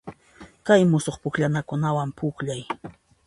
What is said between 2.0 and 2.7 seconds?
pukllay.